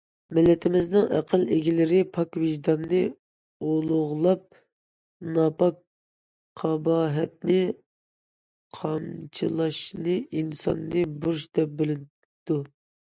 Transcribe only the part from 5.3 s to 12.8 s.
ناپاك قاباھەتنى قامچىلاشنى ئىنسانى بۇرچ دەپ بىلىدۇ.